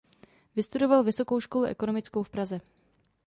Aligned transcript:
Vystudoval 0.55 1.03
Vysokou 1.03 1.39
školu 1.39 1.63
ekonomickou 1.65 2.23
v 2.23 2.29
Praze. 2.29 2.61